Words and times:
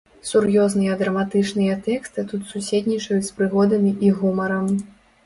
Сур'ёзныя 0.27 0.93
драматычныя 1.01 1.75
тэксты 1.87 2.23
тут 2.31 2.41
суседнічаюць 2.53 3.27
з 3.29 3.37
прыгодамі 3.43 3.91
і 4.09 4.11
гумарам. 4.23 4.65